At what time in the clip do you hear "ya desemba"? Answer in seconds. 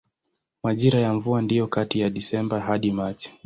1.99-2.59